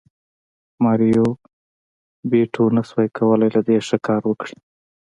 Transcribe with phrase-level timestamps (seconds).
[0.83, 1.27] ماریو
[2.29, 4.57] بیوټو نشوای کولی له دې ښه کار وکړي